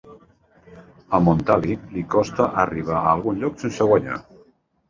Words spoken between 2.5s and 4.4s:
arribar a algun lloc sense guanyar.